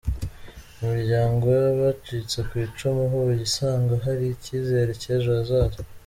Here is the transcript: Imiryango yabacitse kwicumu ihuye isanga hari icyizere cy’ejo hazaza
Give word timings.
Imiryango 0.81 1.45
yabacitse 1.57 2.37
kwicumu 2.49 2.99
ihuye 3.07 3.41
isanga 3.47 3.93
hari 4.05 4.23
icyizere 4.35 4.91
cy’ejo 5.01 5.31
hazaza 5.37 5.79